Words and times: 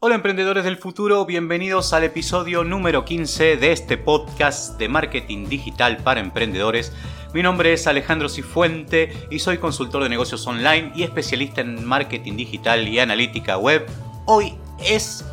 Hola 0.00 0.14
emprendedores 0.14 0.62
del 0.62 0.76
futuro, 0.76 1.26
bienvenidos 1.26 1.92
al 1.92 2.04
episodio 2.04 2.62
número 2.62 3.04
15 3.04 3.56
de 3.56 3.72
este 3.72 3.98
podcast 3.98 4.78
de 4.78 4.88
marketing 4.88 5.48
digital 5.48 5.96
para 5.96 6.20
emprendedores. 6.20 6.92
Mi 7.34 7.42
nombre 7.42 7.72
es 7.72 7.88
Alejandro 7.88 8.28
Cifuente 8.28 9.26
y 9.28 9.40
soy 9.40 9.58
consultor 9.58 10.04
de 10.04 10.08
negocios 10.08 10.46
online 10.46 10.92
y 10.94 11.02
especialista 11.02 11.62
en 11.62 11.84
marketing 11.84 12.36
digital 12.36 12.86
y 12.86 13.00
analítica 13.00 13.58
web. 13.58 13.86
Hoy 14.26 14.54
es 14.86 15.24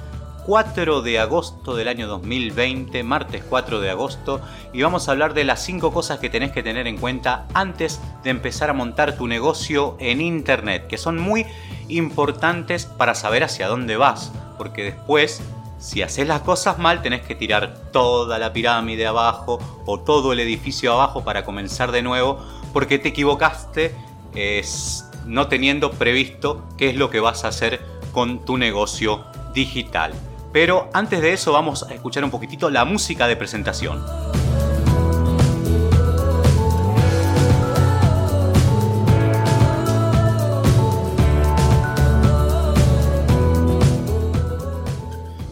4 0.47 1.03
de 1.03 1.19
agosto 1.19 1.75
del 1.75 1.87
año 1.87 2.07
2020, 2.07 3.03
martes 3.03 3.43
4 3.47 3.81
de 3.81 3.91
agosto, 3.91 4.41
y 4.73 4.81
vamos 4.81 5.07
a 5.07 5.11
hablar 5.11 5.35
de 5.35 5.43
las 5.43 5.63
5 5.63 5.93
cosas 5.93 6.17
que 6.17 6.31
tenés 6.31 6.51
que 6.51 6.63
tener 6.63 6.87
en 6.87 6.97
cuenta 6.97 7.45
antes 7.53 8.01
de 8.23 8.31
empezar 8.31 8.71
a 8.71 8.73
montar 8.73 9.15
tu 9.15 9.27
negocio 9.27 9.95
en 9.99 10.21
Internet, 10.21 10.87
que 10.87 10.97
son 10.97 11.19
muy 11.19 11.45
importantes 11.87 12.87
para 12.87 13.13
saber 13.13 13.43
hacia 13.43 13.67
dónde 13.67 13.95
vas 13.95 14.31
porque 14.57 14.83
después, 14.83 15.41
si 15.79 16.01
haces 16.01 16.27
las 16.27 16.41
cosas 16.41 16.77
mal, 16.77 17.01
tenés 17.01 17.21
que 17.21 17.35
tirar 17.35 17.91
toda 17.91 18.39
la 18.39 18.53
pirámide 18.53 19.07
abajo 19.07 19.59
o 19.85 19.99
todo 19.99 20.33
el 20.33 20.39
edificio 20.39 20.93
abajo 20.93 21.23
para 21.23 21.45
comenzar 21.45 21.91
de 21.91 22.01
nuevo, 22.01 22.39
porque 22.73 22.99
te 22.99 23.09
equivocaste 23.09 23.95
no 25.25 25.47
teniendo 25.47 25.91
previsto 25.91 26.63
qué 26.77 26.89
es 26.89 26.95
lo 26.95 27.09
que 27.09 27.19
vas 27.19 27.45
a 27.45 27.49
hacer 27.49 27.81
con 28.11 28.43
tu 28.45 28.57
negocio 28.57 29.23
digital. 29.53 30.13
Pero 30.51 30.89
antes 30.93 31.21
de 31.21 31.33
eso 31.33 31.51
vamos 31.51 31.83
a 31.83 31.93
escuchar 31.93 32.23
un 32.23 32.31
poquitito 32.31 32.69
la 32.69 32.85
música 32.85 33.27
de 33.27 33.35
presentación. 33.35 34.03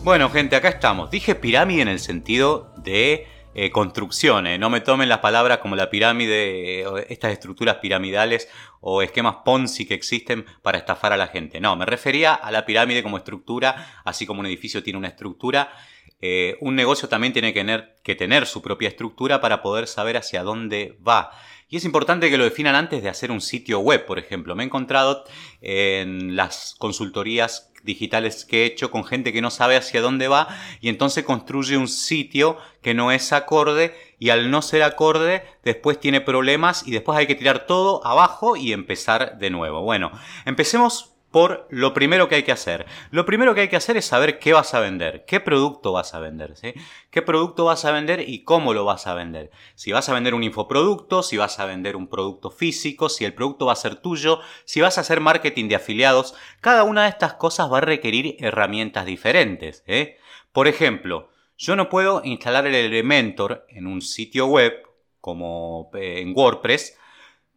Bueno, 0.04 0.30
gente, 0.30 0.58
acá 0.58 0.68
estamos. 0.68 1.10
Dije 1.12 1.34
pirámide 1.34 1.82
en 1.82 1.88
el 1.88 2.00
sentido 2.00 2.74
de 2.76 3.26
eh, 3.56 3.72
construcciones. 3.72 4.60
No 4.60 4.70
me 4.70 4.82
tomen 4.82 5.08
las 5.08 5.20
palabras 5.20 5.60
como 5.60 5.78
la 5.78 5.90
pirámide, 5.90 6.82
eh, 6.82 7.06
estas 7.08 7.32
estructuras 7.32 7.78
piramidales 7.78 8.50
o 8.82 9.02
esquemas 9.02 9.38
Ponzi 9.46 9.86
que 9.86 9.94
existen 9.94 10.46
para 10.62 10.78
estafar 10.78 11.14
a 11.14 11.18
la 11.18 11.28
gente. 11.28 11.62
No, 11.62 11.78
me 11.78 11.86
refería 11.86 12.34
a 12.34 12.52
la 12.52 12.66
pirámide 12.66 13.02
como 13.02 13.16
estructura, 13.16 14.02
así 14.04 14.26
como 14.26 14.42
un 14.42 14.46
edificio 14.46 14.84
tiene 14.84 15.00
una 15.00 15.08
estructura. 15.08 15.72
Eh, 16.20 16.58
un 16.60 16.76
negocio 16.76 17.08
también 17.08 17.32
tiene 17.32 17.54
que 17.54 17.62
tener, 17.62 17.96
que 18.04 18.16
tener 18.16 18.46
su 18.46 18.62
propia 18.62 18.90
estructura 18.90 19.40
para 19.40 19.62
poder 19.62 19.88
saber 19.88 20.18
hacia 20.18 20.44
dónde 20.44 20.98
va. 21.08 21.32
Y 21.70 21.78
es 21.78 21.86
importante 21.86 22.30
que 22.30 22.38
lo 22.38 22.44
definan 22.44 22.76
antes 22.76 23.04
de 23.04 23.10
hacer 23.10 23.32
un 23.32 23.40
sitio 23.40 23.80
web, 23.80 24.06
por 24.06 24.20
ejemplo. 24.20 24.54
Me 24.54 24.64
he 24.64 24.66
encontrado 24.66 25.24
en 25.62 26.36
las 26.36 26.76
consultorías 26.78 27.73
digitales 27.84 28.46
que 28.46 28.64
he 28.64 28.66
hecho 28.66 28.92
con 28.92 29.04
gente 29.04 29.34
que 29.34 29.42
no 29.42 29.52
sabe 29.52 29.76
hacia 29.76 30.02
dónde 30.02 30.28
va 30.28 30.48
y 30.82 30.90
entonces 30.90 31.24
construye 31.24 31.78
un 31.78 31.88
sitio 31.88 32.58
que 32.82 32.94
no 32.94 33.12
es 33.12 33.34
acorde 33.34 33.96
y 34.20 34.30
al 34.30 34.50
no 34.50 34.62
ser 34.62 34.84
acorde 34.84 35.44
después 35.64 36.00
tiene 36.00 36.22
problemas 36.22 36.88
y 36.88 36.92
después 36.92 37.18
hay 37.18 37.28
que 37.28 37.36
tirar 37.36 37.66
todo 37.66 38.06
abajo 38.06 38.56
y 38.56 38.74
empezar 38.74 39.38
de 39.38 39.50
nuevo. 39.50 39.82
Bueno, 39.82 40.12
empecemos 40.46 41.13
por 41.34 41.66
lo 41.72 41.96
primero 41.96 42.30
que 42.30 42.36
hay 42.36 42.44
que 42.44 42.52
hacer. 42.52 42.86
Lo 43.10 43.26
primero 43.26 43.56
que 43.56 43.62
hay 43.62 43.68
que 43.68 43.76
hacer 43.76 43.98
es 43.98 44.06
saber 44.06 44.38
qué 44.38 44.54
vas 44.54 44.76
a 44.76 44.80
vender, 44.80 45.26
qué 45.26 45.40
producto 45.40 45.92
vas 45.92 46.14
a 46.14 46.20
vender, 46.20 46.56
¿sí? 46.56 46.76
qué 47.10 47.24
producto 47.24 47.66
vas 47.66 47.86
a 47.86 47.92
vender 47.92 48.30
y 48.30 48.44
cómo 48.44 48.72
lo 48.76 48.86
vas 48.86 49.08
a 49.08 49.16
vender. 49.16 49.50
Si 49.74 49.92
vas 49.92 50.08
a 50.10 50.14
vender 50.14 50.36
un 50.36 50.44
infoproducto, 50.44 51.24
si 51.24 51.38
vas 51.38 51.60
a 51.60 51.66
vender 51.66 51.96
un 51.96 52.08
producto 52.08 52.52
físico, 52.52 53.10
si 53.10 53.26
el 53.26 53.34
producto 53.34 53.66
va 53.66 53.74
a 53.74 53.78
ser 53.78 53.96
tuyo, 53.96 54.42
si 54.66 54.82
vas 54.82 55.00
a 55.00 55.02
hacer 55.02 55.22
marketing 55.22 55.70
de 55.70 55.76
afiliados, 55.76 56.36
cada 56.62 56.84
una 56.84 57.06
de 57.06 57.10
estas 57.10 57.34
cosas 57.34 57.72
va 57.72 57.80
a 57.80 57.82
requerir 57.82 58.36
herramientas 58.38 59.08
diferentes. 59.08 59.84
¿eh? 59.88 60.20
Por 60.52 60.68
ejemplo, 60.68 61.32
yo 61.58 61.76
no 61.76 61.90
puedo 61.90 62.22
instalar 62.24 62.68
el 62.68 62.76
Elementor 62.76 63.66
en 63.70 63.88
un 63.88 64.04
sitio 64.04 64.46
web 64.46 64.84
como 65.20 65.90
eh, 65.96 66.20
en 66.22 66.34
WordPress 66.38 66.96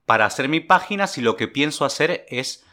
para 0.07 0.25
hacer 0.25 0.49
mi 0.49 0.61
página 0.61 1.07
si 1.07 1.21
lo 1.21 1.37
que 1.37 1.47
pienso 1.47 1.85
hacer 1.85 2.25
es 2.31 2.66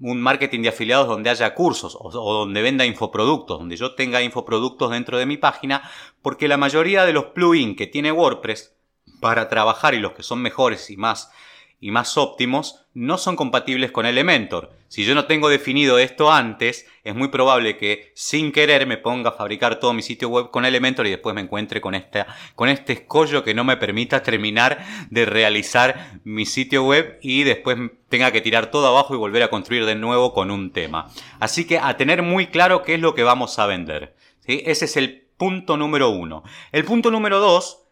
un 0.00 0.20
marketing 0.20 0.62
de 0.62 0.68
afiliados 0.68 1.08
donde 1.08 1.30
haya 1.30 1.54
cursos 1.54 1.96
o, 1.98 2.10
donde 2.10 2.62
venda 2.62 2.84
infoproductos, 2.84 3.58
donde 3.58 3.76
yo 3.76 3.94
tenga 3.94 4.22
infoproductos 4.22 4.90
dentro 4.90 5.18
de 5.18 5.26
mi 5.26 5.36
página, 5.36 5.90
porque 6.22 6.48
la 6.48 6.56
mayoría 6.56 7.04
de 7.04 7.12
los 7.12 7.26
plugins 7.26 7.76
que 7.76 7.86
tiene 7.86 8.12
WordPress 8.12 8.74
para 9.20 9.48
trabajar 9.48 9.94
y 9.94 10.00
los 10.00 10.12
que 10.12 10.22
son 10.22 10.42
mejores 10.42 10.90
y 10.90 10.96
más 10.96 11.30
y 11.80 11.90
más 11.90 12.16
óptimos 12.16 12.86
no 12.94 13.18
son 13.18 13.36
compatibles 13.36 13.92
con 13.92 14.06
Elementor. 14.06 14.72
Si 14.88 15.04
yo 15.04 15.14
no 15.14 15.26
tengo 15.26 15.48
definido 15.48 15.98
esto 15.98 16.32
antes, 16.32 16.86
es 17.04 17.14
muy 17.14 17.28
probable 17.28 17.76
que 17.76 18.12
sin 18.14 18.52
querer 18.52 18.86
me 18.86 18.96
ponga 18.96 19.30
a 19.30 19.34
fabricar 19.34 19.78
todo 19.78 19.92
mi 19.92 20.00
sitio 20.00 20.28
web 20.28 20.50
con 20.50 20.64
Elementor 20.64 21.06
y 21.06 21.10
después 21.10 21.34
me 21.34 21.42
encuentre 21.42 21.80
con, 21.80 21.94
esta, 21.94 22.26
con 22.54 22.68
este 22.68 22.94
escollo 22.94 23.44
que 23.44 23.52
no 23.52 23.64
me 23.64 23.76
permita 23.76 24.22
terminar 24.22 24.84
de 25.10 25.26
realizar 25.26 26.20
mi 26.24 26.46
sitio 26.46 26.84
web 26.84 27.18
y 27.20 27.42
después 27.42 27.76
tenga 28.08 28.30
que 28.30 28.40
tirar 28.40 28.70
todo 28.70 28.86
abajo 28.86 29.14
y 29.14 29.18
volver 29.18 29.42
a 29.42 29.50
construir 29.50 29.84
de 29.84 29.94
nuevo 29.94 30.32
con 30.32 30.50
un 30.50 30.72
tema. 30.72 31.10
Así 31.40 31.66
que 31.66 31.78
a 31.78 31.96
tener 31.96 32.22
muy 32.22 32.46
claro 32.46 32.82
qué 32.82 32.94
es 32.94 33.00
lo 33.00 33.14
que 33.14 33.24
vamos 33.24 33.58
a 33.58 33.66
vender. 33.66 34.16
Ese 34.46 34.84
es 34.86 34.96
el 34.96 35.26
punto 35.36 35.76
número 35.76 36.10
uno. 36.10 36.44
El 36.72 36.84
punto 36.84 37.10
número 37.10 37.40
dos 37.40 37.85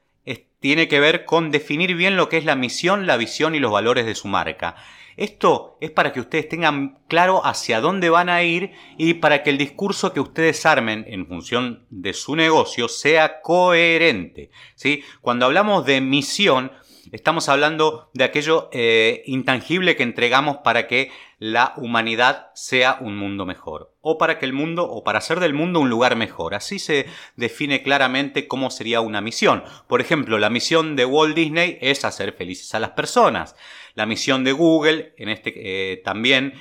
tiene 0.65 0.89
que 0.89 0.99
ver 0.99 1.27
con 1.27 1.51
definir 1.51 1.95
bien 1.95 2.17
lo 2.17 2.31
que 2.31 2.39
es 2.39 2.47
la 2.47 2.57
misión, 2.57 3.07
la 3.07 3.19
visión 3.19 3.55
y 3.55 3.59
los 3.59 3.71
valores 3.71 4.07
de 4.07 4.15
su 4.15 4.29
marca. 4.29 4.77
Esto 5.15 5.77
es 5.83 5.91
para 5.91 6.15
que 6.15 6.21
ustedes 6.21 6.49
tengan 6.49 7.01
claro 7.07 7.45
hacia 7.45 7.83
dónde 7.83 8.09
van 8.09 8.31
a 8.31 8.43
ir 8.43 8.73
y 8.97 9.13
para 9.13 9.43
que 9.43 9.51
el 9.51 9.59
discurso 9.59 10.15
que 10.15 10.21
ustedes 10.21 10.65
armen 10.65 11.05
en 11.07 11.27
función 11.27 11.85
de 11.91 12.15
su 12.15 12.35
negocio 12.35 12.89
sea 12.89 13.43
coherente. 13.43 14.49
¿sí? 14.75 15.05
Cuando 15.21 15.45
hablamos 15.45 15.85
de 15.85 16.01
misión, 16.01 16.73
estamos 17.15 17.49
hablando 17.49 18.11
de 18.13 18.25
aquello 18.25 18.69
eh, 18.73 19.23
intangible 19.27 19.95
que 19.95 20.03
entregamos 20.03 20.59
para 20.59 20.89
que 20.89 21.13
la 21.39 21.73
humanidad 21.77 22.49
sea 22.55 22.99
un 23.01 23.17
mundo 23.17 23.47
mejor. 23.47 23.95
O 24.01 24.19
para 24.19 24.39
que 24.39 24.47
el 24.47 24.53
mundo, 24.53 24.91
o 24.91 25.05
para 25.05 25.19
hacer 25.19 25.39
del 25.39 25.55
mundo 25.55 25.79
un 25.79 25.91
lugar 25.91 26.17
mejor. 26.17 26.57
Así 26.57 26.81
se 26.81 27.07
define 27.37 27.85
claramente 27.85 28.49
cómo 28.49 28.69
sería 28.69 29.01
una 29.01 29.21
misión. 29.21 29.63
Por 29.87 30.01
ejemplo, 30.01 30.39
la 30.39 30.51
misión 30.51 30.97
de 30.97 31.05
Walt 31.05 31.37
Disney 31.37 31.79
es 31.81 32.05
hacer 32.05 32.33
felices 32.33 32.75
a 32.75 32.81
las 32.81 32.91
personas. 32.91 33.55
La 33.95 34.07
misión 34.07 34.43
de 34.43 34.51
Google, 34.51 35.15
en 35.17 35.29
este 35.29 35.53
eh, 35.93 35.99
también, 35.99 36.55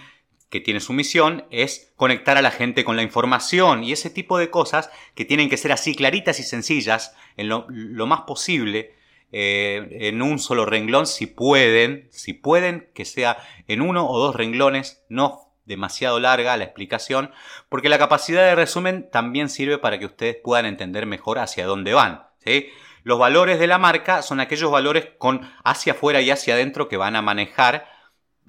que 0.51 0.61
tiene 0.61 0.81
su 0.81 0.93
misión, 0.93 1.47
es 1.49 1.91
conectar 1.95 2.37
a 2.37 2.43
la 2.43 2.51
gente 2.51 2.83
con 2.83 2.95
la 2.95 3.01
información 3.01 3.83
y 3.83 3.91
ese 3.91 4.11
tipo 4.11 4.37
de 4.37 4.51
cosas 4.51 4.91
que 5.15 5.25
tienen 5.25 5.49
que 5.49 5.57
ser 5.57 5.71
así 5.71 5.95
claritas 5.95 6.39
y 6.39 6.43
sencillas 6.43 7.15
en 7.37 7.49
lo 7.49 8.05
más 8.05 8.21
posible 8.21 9.01
eh, 9.35 9.87
en 10.07 10.21
un 10.21 10.37
solo 10.37 10.63
renglón 10.65 11.07
si 11.07 11.25
pueden, 11.25 12.07
si 12.11 12.33
pueden 12.33 12.91
que 12.93 13.03
sea 13.03 13.37
en 13.67 13.81
uno 13.81 14.07
o 14.07 14.19
dos 14.19 14.35
renglones, 14.35 15.03
no 15.09 15.51
demasiado 15.65 16.19
larga 16.19 16.55
la 16.55 16.65
explicación, 16.65 17.31
porque 17.67 17.89
la 17.89 17.97
capacidad 17.97 18.43
de 18.43 18.53
resumen 18.53 19.09
también 19.11 19.49
sirve 19.49 19.79
para 19.79 19.97
que 19.97 20.05
ustedes 20.05 20.37
puedan 20.43 20.67
entender 20.67 21.07
mejor 21.07 21.39
hacia 21.39 21.65
dónde 21.65 21.95
van. 21.95 22.27
Los 23.03 23.17
valores 23.17 23.57
de 23.57 23.65
la 23.65 23.79
marca 23.79 24.21
son 24.21 24.39
aquellos 24.39 24.69
valores 24.69 25.07
con 25.17 25.41
hacia 25.63 25.93
afuera 25.93 26.21
y 26.21 26.29
hacia 26.29 26.53
adentro 26.53 26.87
que 26.87 26.97
van 26.97 27.15
a 27.15 27.23
manejar 27.23 27.87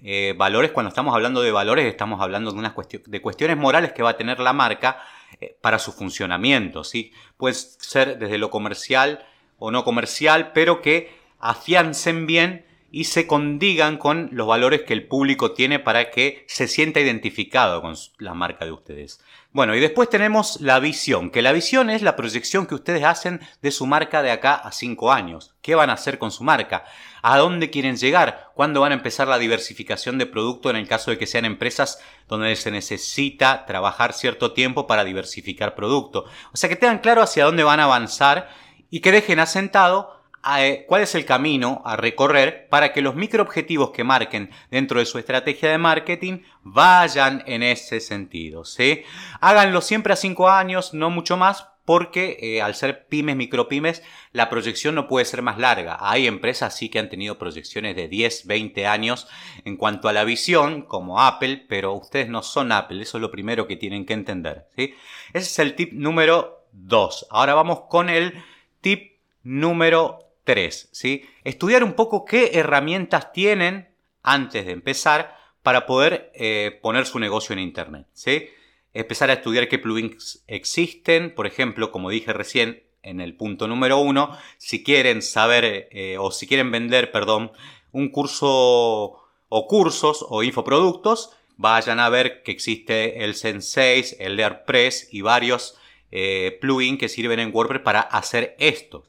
eh, 0.03 0.34
valores. 0.37 0.71
Cuando 0.71 0.89
estamos 0.89 1.15
hablando 1.15 1.41
de 1.41 1.51
valores, 1.51 1.87
estamos 1.87 2.21
hablando 2.21 2.53
de, 2.53 2.59
unas 2.59 2.75
de 3.06 3.22
cuestiones 3.22 3.56
morales 3.56 3.93
que 3.93 4.03
va 4.03 4.11
a 4.11 4.16
tener 4.19 4.39
la 4.39 4.53
marca 4.53 5.03
eh, 5.41 5.56
para 5.62 5.78
su 5.78 5.93
funcionamiento. 5.93 6.84
¿sí? 6.84 7.12
Puede 7.39 7.55
ser 7.55 8.19
desde 8.19 8.37
lo 8.37 8.51
comercial, 8.51 9.25
o 9.59 9.70
no 9.70 9.84
comercial, 9.84 10.53
pero 10.53 10.82
que 10.82 11.15
afiancen 11.38 12.26
bien 12.26 12.65
y 12.94 13.04
se 13.04 13.26
condigan 13.26 13.98
con 13.98 14.28
los 14.31 14.47
valores 14.47 14.82
que 14.82 14.92
el 14.92 15.09
público 15.09 15.50
tiene 15.50 15.81
para 15.81 16.12
que 16.12 16.44
se 16.47 16.69
sienta 16.69 17.00
identificado 17.00 17.82
con 17.82 17.97
la 18.19 18.34
marca 18.34 18.65
de 18.65 18.70
ustedes. 18.70 19.20
Bueno, 19.50 19.75
y 19.75 19.81
después 19.81 20.09
tenemos 20.09 20.60
la 20.60 20.78
visión, 20.78 21.30
que 21.30 21.42
la 21.42 21.51
visión 21.51 21.91
es 21.91 22.03
la 22.03 22.15
proyección 22.15 22.66
que 22.66 22.77
ustedes 22.77 23.03
hacen 23.03 23.41
de 23.62 23.72
su 23.72 23.86
marca 23.86 24.22
de 24.22 24.30
acá 24.30 24.54
a 24.54 24.71
cinco 24.71 25.12
años. 25.12 25.57
¿Qué 25.60 25.74
van 25.74 25.91
a 25.91 25.95
hacer 25.95 26.18
con 26.18 26.30
su 26.30 26.45
marca? 26.45 26.84
¿A 27.21 27.36
dónde 27.36 27.68
quieren 27.68 27.97
llegar? 27.97 28.53
¿Cuándo 28.54 28.80
van 28.80 28.92
a 28.92 28.97
empezar 28.97 29.27
la 29.27 29.39
diversificación 29.39 30.16
de 30.16 30.27
producto 30.27 30.71
en 30.71 30.77
el 30.77 30.86
caso 30.86 31.10
de 31.10 31.18
que 31.18 31.27
sean 31.27 31.45
empresas 31.45 31.98
donde 32.28 32.54
se 32.54 32.71
necesita 32.71 33.66
trabajar 33.66 34.12
cierto 34.12 34.53
tiempo 34.53 34.86
para 34.86 35.03
diversificar 35.03 35.74
producto? 35.74 36.27
O 36.53 36.57
sea, 36.57 36.68
que 36.68 36.77
tengan 36.77 37.00
claro 37.00 37.22
hacia 37.22 37.45
dónde 37.45 37.65
van 37.65 37.80
a 37.80 37.84
avanzar 37.84 38.50
y 38.95 39.01
que 39.01 39.11
dejen 39.11 39.41
asentado 39.41 40.21
eh, 40.57 40.85
cuál 40.87 41.03
es 41.03 41.17
el 41.17 41.25
camino 41.25 41.83
a 41.85 41.97
recorrer 41.97 42.69
para 42.69 42.93
que 42.93 43.03
los 43.03 43.17
microobjetivos 43.17 43.91
que 43.91 44.05
marquen 44.05 44.53
dentro 44.71 45.01
de 45.01 45.05
su 45.05 45.19
estrategia 45.19 45.69
de 45.69 45.79
marketing 45.79 46.43
vayan 46.63 47.43
en 47.47 47.65
ese 47.65 47.99
sentido. 47.99 48.65
¿sí? 48.65 49.03
Háganlo 49.41 49.81
siempre 49.81 50.13
a 50.13 50.17
cinco 50.17 50.49
años, 50.49 50.95
no 50.95 51.11
mucho 51.11 51.37
más, 51.37 51.67
porque 51.85 52.39
eh, 52.41 52.63
al 52.63 52.77
ser 52.77 53.09
pymes, 53.09 53.35
micropymes, 53.35 54.05
la 54.31 54.49
proyección 54.49 54.95
no 54.95 55.09
puede 55.09 55.25
ser 55.25 55.43
más 55.43 55.59
larga. 55.59 55.97
Hay 55.99 56.29
empresas 56.29 56.77
sí 56.77 56.89
que 56.89 57.01
han 57.01 57.09
tenido 57.09 57.37
proyecciones 57.37 57.97
de 57.97 58.07
10, 58.07 58.47
20 58.47 58.87
años 58.87 59.27
en 59.65 59.77
cuanto 59.77 60.09
a 60.09 60.13
la 60.13 60.23
visión, 60.23 60.83
como 60.83 61.21
Apple, 61.21 61.67
pero 61.69 61.95
ustedes 61.95 62.29
no 62.29 62.45
son 62.45 62.71
Apple, 62.71 63.03
eso 63.03 63.19
es 63.19 63.23
lo 63.23 63.33
primero 63.33 63.67
que 63.67 63.75
tienen 63.75 64.07
que 64.07 64.15
entender. 64.15 64.69
¿sí? 64.77 64.95
Ese 65.33 65.47
es 65.49 65.59
el 65.59 65.75
tip 65.75 65.93
número 65.95 66.69
2. 66.71 67.27
Ahora 67.31 67.55
vamos 67.55 67.81
con 67.89 68.09
el 68.09 68.35
tip 68.84 69.19
número 69.42 70.21
3. 70.45 70.91
¿sí? 70.92 71.25
Estudiar 71.42 71.83
un 71.83 71.95
poco 71.95 72.25
qué 72.25 72.53
herramientas 72.54 73.33
tienen 73.33 73.89
antes 74.22 74.66
de 74.66 74.72
empezar 74.72 75.36
para 75.63 75.86
poder 75.86 76.31
eh, 76.34 76.78
poner 76.83 77.07
su 77.07 77.19
negocio 77.19 77.54
en 77.54 77.60
Internet. 77.60 78.07
¿sí? 78.13 78.48
empezar 78.92 79.28
a 79.31 79.33
estudiar 79.33 79.69
qué 79.69 79.78
plugins 79.78 80.45
existen, 80.47 81.34
por 81.34 81.47
ejemplo, 81.47 81.91
como 81.91 82.10
dije 82.10 82.33
recién 82.33 82.84
en 83.03 83.21
el 83.21 83.36
punto 83.36 83.66
número 83.66 83.98
uno, 83.98 84.36
si 84.57 84.84
quieren 84.84 85.21
saber 85.21 85.89
eh, 85.91 86.16
o 86.19 86.31
si 86.31 86.47
quieren 86.47 86.71
vender, 86.71 87.10
perdón, 87.10 87.53
un 87.91 88.10
curso 88.10 89.21
o 89.48 89.66
cursos 89.69 90.25
o 90.28 90.42
infoproductos, 90.42 91.31
vayan 91.57 92.01
a 92.01 92.09
ver 92.09 92.42
que 92.42 92.53
existe 92.53 93.25
el 93.25 93.34
Sensei, 93.34 94.04
el 94.19 94.39
Airpress 94.39 95.09
y 95.13 95.22
varios 95.22 95.77
eh, 96.16 96.59
plugins 96.61 97.01
que 97.01 97.09
sirven 97.09 97.41
en 97.41 97.51
WordPress 97.53 97.83
para 97.83 98.01
hacer 98.01 98.55
esto. 98.61 99.05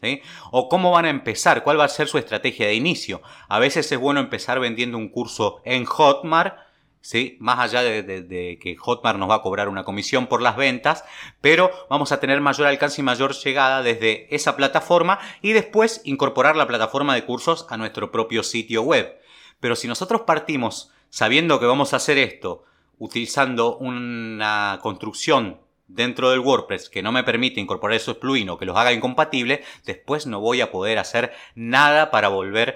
O 0.49 0.67
cómo 0.69 0.89
van 0.89 1.05
a 1.05 1.11
empezar, 1.11 1.63
cuál 1.63 1.79
va 1.79 1.85
a 1.85 1.89
ser 1.89 2.07
su 2.07 2.17
estrategia 2.17 2.65
de 2.65 2.73
inicio. 2.73 3.21
A 3.47 3.59
veces 3.59 3.91
es 3.91 3.99
bueno 3.99 4.19
empezar 4.19 4.59
vendiendo 4.59 4.97
un 4.97 5.09
curso 5.09 5.61
en 5.65 5.85
Hotmart 5.85 6.65
¿sí? 7.05 7.37
Más 7.39 7.59
allá 7.59 7.83
de, 7.83 8.57
que 8.59 8.75
Hotmart 8.77 9.19
nos 9.19 9.29
va 9.29 9.35
a 9.35 9.41
cobrar 9.43 9.69
una 9.69 9.83
comisión 9.83 10.25
por 10.25 10.41
las 10.41 10.57
ventas, 10.57 11.03
pero 11.39 11.69
vamos 11.87 12.11
a 12.11 12.19
tener 12.19 12.41
mayor 12.41 12.65
alcance 12.65 13.01
y 13.01 13.03
mayor 13.03 13.35
llegada 13.35 13.83
desde 13.83 14.27
esa 14.35 14.55
plataforma 14.55 15.19
y 15.43 15.53
después 15.53 16.01
incorporar 16.05 16.55
la 16.55 16.65
plataforma 16.65 17.13
de 17.13 17.23
cursos 17.23 17.67
a 17.69 17.77
nuestro 17.77 18.11
propio 18.11 18.41
sitio 18.41 18.81
web. 18.81 19.19
Pero 19.59 19.75
si 19.75 19.87
nosotros 19.87 20.21
partimos 20.21 20.89
sabiendo 21.11 21.59
que 21.59 21.67
vamos 21.67 21.93
a 21.93 21.97
hacer 21.97 22.17
esto, 22.17 22.63
utilizando 22.97 23.77
una 23.77 24.79
construcción 24.81 25.59
dentro 25.87 26.31
del 26.31 26.39
WordPress 26.39 26.89
que 26.89 27.03
no 27.03 27.11
me 27.11 27.23
permite 27.23 27.59
incorporar 27.59 27.95
esos 27.95 28.17
plugins 28.17 28.51
o 28.51 28.57
que 28.57 28.65
los 28.65 28.77
haga 28.77 28.93
incompatibles, 28.93 29.59
después 29.85 30.27
no 30.27 30.39
voy 30.39 30.61
a 30.61 30.71
poder 30.71 30.99
hacer 30.99 31.33
nada 31.55 32.11
para 32.11 32.29
volver 32.29 32.75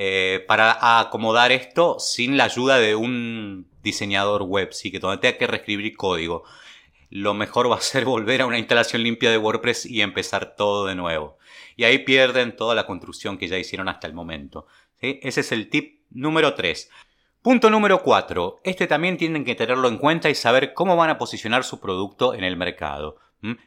eh, 0.00 0.44
para 0.46 1.00
acomodar 1.00 1.50
esto 1.50 1.98
sin 1.98 2.36
la 2.36 2.44
ayuda 2.44 2.78
de 2.78 2.94
un 2.94 3.66
diseñador 3.82 4.44
web, 4.44 4.72
sí, 4.72 4.92
que 4.92 5.00
donde 5.00 5.18
tenga 5.18 5.38
que 5.38 5.48
reescribir 5.48 5.96
código. 5.96 6.44
Lo 7.10 7.34
mejor 7.34 7.68
va 7.68 7.78
a 7.78 7.80
ser 7.80 8.04
volver 8.04 8.42
a 8.42 8.46
una 8.46 8.60
instalación 8.60 9.02
limpia 9.02 9.32
de 9.32 9.38
WordPress 9.38 9.86
y 9.86 10.02
empezar 10.02 10.54
todo 10.54 10.86
de 10.86 10.94
nuevo. 10.94 11.38
Y 11.74 11.82
ahí 11.82 11.98
pierden 11.98 12.54
toda 12.54 12.76
la 12.76 12.86
construcción 12.86 13.38
que 13.38 13.48
ya 13.48 13.58
hicieron 13.58 13.88
hasta 13.88 14.06
el 14.06 14.14
momento. 14.14 14.68
Ese 15.00 15.40
es 15.40 15.50
el 15.50 15.68
tip 15.68 16.00
número 16.10 16.54
3. 16.54 16.90
Punto 17.42 17.70
número 17.70 18.02
4. 18.02 18.60
Este 18.64 18.88
también 18.88 19.16
tienen 19.16 19.44
que 19.44 19.54
tenerlo 19.54 19.86
en 19.86 19.98
cuenta 19.98 20.28
y 20.28 20.34
saber 20.34 20.74
cómo 20.74 20.96
van 20.96 21.10
a 21.10 21.18
posicionar 21.18 21.62
su 21.62 21.78
producto 21.78 22.34
en 22.34 22.42
el 22.42 22.56
mercado. 22.56 23.16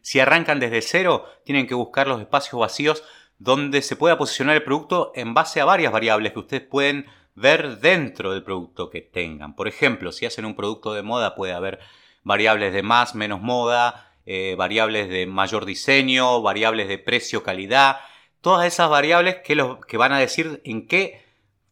Si 0.01 0.19
arrancan 0.19 0.59
desde 0.59 0.81
cero, 0.81 1.25
tienen 1.45 1.67
que 1.67 1.73
buscar 1.73 2.05
los 2.05 2.19
espacios 2.19 2.59
vacíos 2.59 3.03
donde 3.39 3.81
se 3.81 3.95
pueda 3.95 4.17
posicionar 4.17 4.57
el 4.57 4.63
producto 4.63 5.13
en 5.15 5.33
base 5.33 5.61
a 5.61 5.65
varias 5.65 5.93
variables 5.93 6.33
que 6.33 6.39
ustedes 6.39 6.63
pueden 6.63 7.05
ver 7.33 7.79
dentro 7.79 8.33
del 8.33 8.43
producto 8.43 8.89
que 8.89 8.99
tengan. 8.99 9.55
Por 9.55 9.69
ejemplo, 9.69 10.11
si 10.11 10.25
hacen 10.25 10.43
un 10.43 10.55
producto 10.57 10.93
de 10.93 11.03
moda 11.03 11.33
puede 11.33 11.53
haber 11.53 11.79
variables 12.23 12.73
de 12.73 12.83
más, 12.83 13.15
menos 13.15 13.41
moda, 13.41 14.11
eh, 14.25 14.55
variables 14.57 15.07
de 15.07 15.27
mayor 15.27 15.63
diseño, 15.63 16.41
variables 16.41 16.89
de 16.89 16.97
precio, 16.97 17.41
calidad, 17.41 18.01
todas 18.41 18.67
esas 18.67 18.89
variables 18.89 19.37
que, 19.45 19.55
que 19.87 19.97
van 19.97 20.11
a 20.11 20.19
decir 20.19 20.61
en 20.65 20.87
qué 20.87 21.30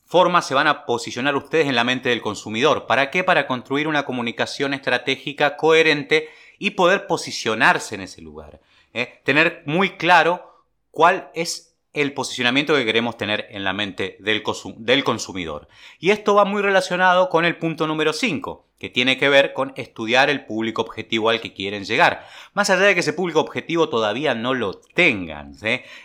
forma 0.10 0.42
se 0.42 0.56
van 0.56 0.66
a 0.66 0.88
posicionar 0.88 1.36
ustedes 1.36 1.68
en 1.68 1.76
la 1.76 1.84
mente 1.84 2.10
del 2.10 2.22
consumidor. 2.22 2.88
¿Para 2.88 3.12
qué? 3.12 3.24
Para 3.24 3.46
construir 3.46 3.88
una 3.88 4.06
comunicación 4.06 4.74
estratégica 4.74 5.56
coherente 5.56 6.30
y 6.58 6.72
poder 6.72 7.06
posicionarse 7.06 7.94
en 7.94 8.02
ese 8.02 8.24
lugar. 8.24 8.60
¿eh? 8.96 9.22
Tener 9.24 9.62
muy 9.68 9.98
claro 9.98 10.66
cuál 10.90 11.30
es 11.36 11.78
el 11.94 12.14
posicionamiento 12.14 12.74
que 12.76 12.86
queremos 12.86 13.18
tener 13.18 13.46
en 13.52 13.64
la 13.64 13.74
mente 13.74 14.18
del, 14.20 14.42
consumidor. 14.42 15.68
Y 16.00 16.10
esto 16.10 16.34
va 16.34 16.44
muy 16.44 16.64
relacionado 16.64 17.30
con 17.30 17.46
el 17.46 17.58
punto 17.58 17.86
número 17.86 18.12
5, 18.12 18.66
que 18.80 18.90
tiene 18.90 19.18
que 19.20 19.30
ver 19.30 19.54
con 19.54 19.74
estudiar 19.76 20.32
el 20.32 20.46
público 20.46 20.82
objetivo 20.82 21.30
al 21.30 21.40
que 21.40 21.54
quieren 21.54 21.84
llegar. 21.84 22.28
Más 22.54 22.72
allá 22.72 22.82
de 22.82 22.96
que 22.96 23.02
ese 23.02 23.14
público 23.14 23.42
objetivo 23.42 23.90
todavía 23.90 24.34
no 24.34 24.56
lo 24.56 24.74
tengan, 24.74 25.54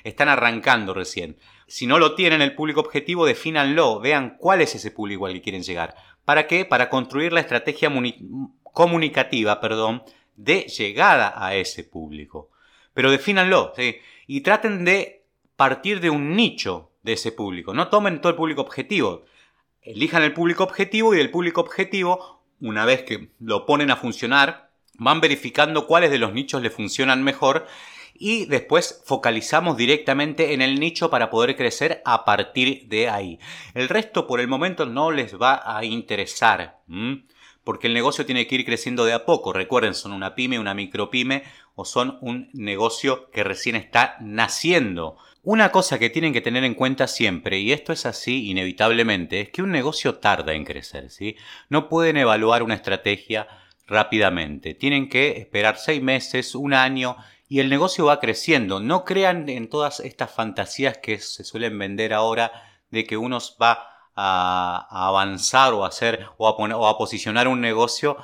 están 0.04 0.28
arrancando 0.28 0.92
recién. 0.92 1.38
Si 1.66 1.86
no 1.86 1.98
lo 1.98 2.14
tienen 2.14 2.42
el 2.42 2.54
público 2.54 2.80
objetivo, 2.80 3.26
defínanlo, 3.26 4.00
vean 4.00 4.36
cuál 4.38 4.60
es 4.60 4.74
ese 4.74 4.90
público 4.90 5.26
al 5.26 5.32
que 5.32 5.42
quieren 5.42 5.62
llegar. 5.62 5.94
¿Para 6.24 6.46
qué? 6.46 6.64
Para 6.64 6.88
construir 6.88 7.32
la 7.32 7.40
estrategia 7.40 7.92
comunicativa, 8.62 9.60
perdón, 9.60 10.02
de 10.36 10.62
llegada 10.62 11.32
a 11.36 11.54
ese 11.54 11.84
público. 11.84 12.50
Pero 12.92 13.10
defínanlo, 13.10 13.72
¿sí? 13.76 13.96
y 14.26 14.40
traten 14.40 14.84
de 14.84 15.24
partir 15.56 16.00
de 16.00 16.10
un 16.10 16.36
nicho 16.36 16.90
de 17.02 17.14
ese 17.14 17.32
público. 17.32 17.74
No 17.74 17.88
tomen 17.88 18.20
todo 18.20 18.30
el 18.30 18.36
público 18.36 18.62
objetivo. 18.62 19.24
Elijan 19.82 20.22
el 20.22 20.32
público 20.32 20.64
objetivo 20.64 21.14
y 21.14 21.18
del 21.18 21.30
público 21.30 21.60
objetivo, 21.60 22.42
una 22.60 22.84
vez 22.84 23.02
que 23.02 23.30
lo 23.40 23.66
ponen 23.66 23.90
a 23.90 23.96
funcionar, 23.96 24.70
van 24.94 25.20
verificando 25.20 25.86
cuáles 25.86 26.10
de 26.10 26.18
los 26.18 26.32
nichos 26.32 26.62
le 26.62 26.70
funcionan 26.70 27.22
mejor 27.22 27.66
y 28.14 28.46
después 28.46 29.02
focalizamos 29.04 29.76
directamente 29.76 30.54
en 30.54 30.62
el 30.62 30.78
nicho 30.78 31.10
para 31.10 31.30
poder 31.30 31.56
crecer 31.56 32.00
a 32.04 32.24
partir 32.24 32.86
de 32.88 33.08
ahí. 33.08 33.38
El 33.74 33.88
resto 33.88 34.26
por 34.26 34.40
el 34.40 34.48
momento 34.48 34.86
no 34.86 35.10
les 35.10 35.36
va 35.40 35.62
a 35.64 35.84
interesar. 35.84 36.78
Porque 37.64 37.88
el 37.88 37.94
negocio 37.94 38.24
tiene 38.24 38.46
que 38.46 38.54
ir 38.54 38.64
creciendo 38.64 39.04
de 39.04 39.14
a 39.14 39.24
poco. 39.24 39.52
Recuerden, 39.52 39.94
son 39.94 40.12
una 40.12 40.34
pyme, 40.34 40.58
una 40.58 40.74
micropyme 40.74 41.42
o 41.74 41.84
son 41.84 42.18
un 42.20 42.50
negocio 42.52 43.30
que 43.30 43.42
recién 43.42 43.74
está 43.74 44.16
naciendo. 44.20 45.16
Una 45.42 45.72
cosa 45.72 45.98
que 45.98 46.08
tienen 46.08 46.32
que 46.32 46.40
tener 46.40 46.64
en 46.64 46.74
cuenta 46.74 47.06
siempre, 47.06 47.58
y 47.58 47.72
esto 47.72 47.92
es 47.92 48.06
así 48.06 48.48
inevitablemente, 48.48 49.42
es 49.42 49.50
que 49.50 49.62
un 49.62 49.72
negocio 49.72 50.14
tarda 50.14 50.54
en 50.54 50.64
crecer, 50.64 51.10
¿sí? 51.10 51.36
No 51.68 51.90
pueden 51.90 52.16
evaluar 52.16 52.62
una 52.62 52.74
estrategia 52.74 53.46
rápidamente. 53.86 54.74
Tienen 54.74 55.08
que 55.08 55.32
esperar 55.38 55.76
seis 55.76 56.00
meses, 56.00 56.54
un 56.54 56.72
año, 56.72 57.16
y 57.48 57.60
el 57.60 57.68
negocio 57.68 58.06
va 58.06 58.20
creciendo. 58.20 58.80
No 58.80 59.04
crean 59.04 59.48
en 59.48 59.68
todas 59.68 60.00
estas 60.00 60.30
fantasías 60.30 60.98
que 60.98 61.18
se 61.18 61.44
suelen 61.44 61.78
vender 61.78 62.14
ahora 62.14 62.52
de 62.90 63.04
que 63.04 63.16
uno 63.16 63.38
va 63.60 63.88
a, 64.14 64.86
avanzar 65.08 65.74
o 65.74 65.84
a 65.84 65.88
hacer 65.88 66.26
o 66.36 66.48
a, 66.48 66.98
posicionar 66.98 67.48
un 67.48 67.60
negocio 67.60 68.16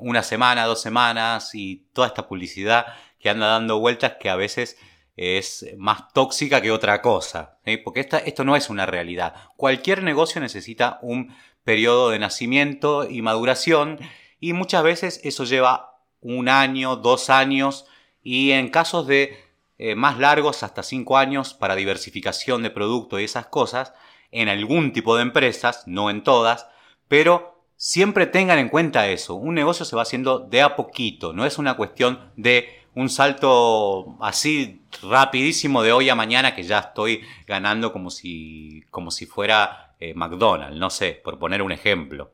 una 0.00 0.24
semana, 0.24 0.66
dos 0.66 0.80
semanas 0.80 1.54
y 1.54 1.86
toda 1.92 2.08
esta 2.08 2.26
publicidad 2.26 2.86
que 3.20 3.30
anda 3.30 3.46
dando 3.46 3.78
vueltas 3.78 4.14
que 4.18 4.28
a 4.28 4.34
veces 4.34 4.76
es 5.16 5.66
más 5.76 6.12
tóxica 6.12 6.60
que 6.60 6.72
otra 6.72 7.00
cosa. 7.00 7.58
Porque 7.84 8.00
esta, 8.00 8.18
esto 8.18 8.42
no 8.42 8.56
es 8.56 8.70
una 8.70 8.86
realidad. 8.86 9.34
Cualquier 9.56 10.02
negocio 10.02 10.40
necesita 10.40 10.98
un 11.02 11.32
periodo 11.62 12.10
de 12.10 12.18
nacimiento 12.18 13.08
y 13.08 13.22
maduración 13.22 14.00
y 14.40 14.52
muchas 14.52 14.82
veces 14.82 15.20
eso 15.22 15.44
lleva 15.44 16.00
un 16.20 16.48
año, 16.48 16.96
dos 16.96 17.30
años 17.30 17.86
y 18.22 18.52
en 18.52 18.68
casos 18.68 19.06
de 19.06 19.38
eh, 19.78 19.94
más 19.94 20.18
largos 20.18 20.62
hasta 20.62 20.82
cinco 20.82 21.16
años 21.16 21.54
para 21.54 21.76
diversificación 21.76 22.62
de 22.62 22.70
producto 22.70 23.18
y 23.18 23.24
esas 23.24 23.46
cosas, 23.46 23.92
en 24.30 24.48
algún 24.48 24.92
tipo 24.92 25.16
de 25.16 25.22
empresas, 25.22 25.84
no 25.86 26.10
en 26.10 26.22
todas, 26.22 26.66
pero 27.08 27.60
Siempre 27.82 28.26
tengan 28.26 28.58
en 28.58 28.68
cuenta 28.68 29.08
eso. 29.08 29.36
Un 29.36 29.54
negocio 29.54 29.86
se 29.86 29.96
va 29.96 30.02
haciendo 30.02 30.38
de 30.38 30.60
a 30.60 30.76
poquito. 30.76 31.32
No 31.32 31.46
es 31.46 31.56
una 31.56 31.78
cuestión 31.78 32.30
de 32.36 32.68
un 32.94 33.08
salto 33.08 34.18
así 34.20 34.82
rapidísimo 35.00 35.82
de 35.82 35.90
hoy 35.90 36.10
a 36.10 36.14
mañana 36.14 36.54
que 36.54 36.62
ya 36.62 36.80
estoy 36.80 37.22
ganando 37.46 37.90
como 37.90 38.10
si, 38.10 38.84
como 38.90 39.10
si 39.10 39.24
fuera 39.24 39.89
eh, 40.00 40.14
McDonald's. 40.14 40.78
No 40.78 40.90
sé, 40.90 41.20
por 41.22 41.38
poner 41.38 41.62
un 41.62 41.72
ejemplo. 41.72 42.32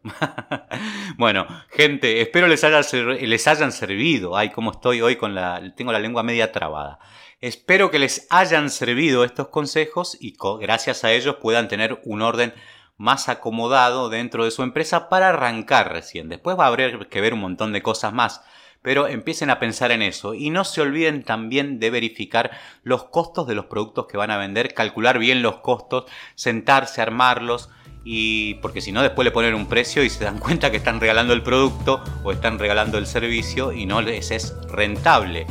bueno, 1.18 1.46
gente, 1.68 2.20
espero 2.20 2.46
les, 2.46 2.62
haya, 2.64 2.80
les 3.20 3.46
hayan 3.48 3.72
servido. 3.72 4.36
Ay, 4.36 4.50
cómo 4.50 4.70
estoy 4.70 5.02
hoy 5.02 5.16
con 5.16 5.34
la... 5.34 5.74
Tengo 5.76 5.92
la 5.92 5.98
lengua 5.98 6.22
media 6.22 6.52
trabada. 6.52 7.00
Espero 7.40 7.90
que 7.90 7.98
les 7.98 8.26
hayan 8.30 8.70
servido 8.70 9.24
estos 9.24 9.48
consejos 9.48 10.16
y 10.18 10.36
gracias 10.60 11.04
a 11.04 11.12
ellos 11.12 11.36
puedan 11.36 11.68
tener 11.68 12.00
un 12.04 12.22
orden 12.22 12.54
más 12.96 13.28
acomodado 13.28 14.08
dentro 14.08 14.44
de 14.44 14.50
su 14.50 14.62
empresa 14.62 15.08
para 15.08 15.28
arrancar 15.28 15.92
recién. 15.92 16.28
Después 16.28 16.58
va 16.58 16.64
a 16.64 16.68
haber 16.68 17.08
que 17.08 17.20
ver 17.20 17.34
un 17.34 17.40
montón 17.40 17.72
de 17.72 17.82
cosas 17.82 18.12
más, 18.12 18.42
pero 18.86 19.08
empiecen 19.08 19.50
a 19.50 19.58
pensar 19.58 19.90
en 19.90 20.00
eso 20.00 20.32
y 20.32 20.50
no 20.50 20.62
se 20.62 20.80
olviden 20.80 21.24
también 21.24 21.80
de 21.80 21.90
verificar 21.90 22.52
los 22.84 23.02
costos 23.06 23.48
de 23.48 23.56
los 23.56 23.64
productos 23.64 24.06
que 24.06 24.16
van 24.16 24.30
a 24.30 24.36
vender, 24.36 24.74
calcular 24.74 25.18
bien 25.18 25.42
los 25.42 25.56
costos, 25.56 26.04
sentarse, 26.36 27.02
armarlos 27.02 27.68
y 28.04 28.54
porque 28.62 28.80
si 28.80 28.92
no 28.92 29.02
después 29.02 29.24
le 29.24 29.32
ponen 29.32 29.54
un 29.54 29.66
precio 29.66 30.04
y 30.04 30.08
se 30.08 30.22
dan 30.22 30.38
cuenta 30.38 30.70
que 30.70 30.76
están 30.76 31.00
regalando 31.00 31.32
el 31.32 31.42
producto 31.42 32.00
o 32.22 32.30
están 32.30 32.60
regalando 32.60 32.96
el 32.96 33.08
servicio 33.08 33.72
y 33.72 33.86
no 33.86 34.02
les 34.02 34.30
es 34.30 34.54
rentable. 34.68 35.48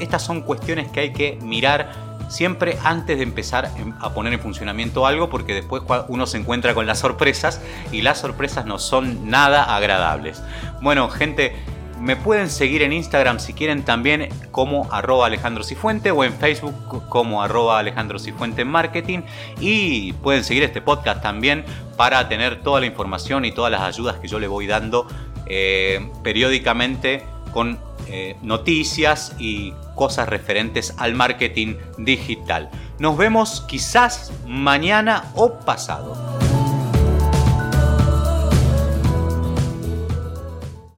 estas 0.00 0.24
son 0.24 0.40
cuestiones 0.40 0.90
que 0.90 0.98
hay 0.98 1.12
que 1.12 1.38
mirar 1.42 1.92
siempre 2.28 2.76
antes 2.82 3.18
de 3.18 3.22
empezar 3.22 3.70
a 4.00 4.14
poner 4.14 4.32
en 4.32 4.40
funcionamiento 4.40 5.06
algo, 5.06 5.30
porque 5.30 5.54
después 5.54 5.84
uno 6.08 6.26
se 6.26 6.38
encuentra 6.38 6.74
con 6.74 6.86
las 6.86 6.98
sorpresas 6.98 7.60
y 7.92 8.02
las 8.02 8.18
sorpresas 8.18 8.66
no 8.66 8.80
son 8.80 9.30
nada 9.30 9.76
agradables. 9.76 10.42
Bueno, 10.80 11.08
gente, 11.08 11.54
me 12.02 12.16
pueden 12.16 12.50
seguir 12.50 12.82
en 12.82 12.92
Instagram 12.92 13.38
si 13.38 13.52
quieren 13.52 13.84
también 13.84 14.28
como 14.50 14.92
arroba 14.92 15.26
Alejandro 15.26 15.62
Cifuente 15.62 16.10
o 16.10 16.24
en 16.24 16.32
Facebook 16.32 17.08
como 17.08 17.42
arroba 17.42 17.78
Alejandro 17.78 18.18
Cifuente 18.18 18.64
Marketing 18.64 19.20
y 19.60 20.12
pueden 20.14 20.42
seguir 20.42 20.64
este 20.64 20.80
podcast 20.82 21.22
también 21.22 21.64
para 21.96 22.28
tener 22.28 22.60
toda 22.60 22.80
la 22.80 22.86
información 22.86 23.44
y 23.44 23.52
todas 23.52 23.70
las 23.70 23.82
ayudas 23.82 24.16
que 24.16 24.26
yo 24.26 24.40
le 24.40 24.48
voy 24.48 24.66
dando 24.66 25.06
eh, 25.46 26.10
periódicamente 26.24 27.22
con 27.52 27.78
eh, 28.08 28.36
noticias 28.42 29.36
y 29.38 29.72
cosas 29.94 30.28
referentes 30.28 30.94
al 30.98 31.14
marketing 31.14 31.76
digital. 31.98 32.68
Nos 32.98 33.16
vemos 33.16 33.60
quizás 33.68 34.32
mañana 34.44 35.30
o 35.36 35.60
pasado. 35.60 36.31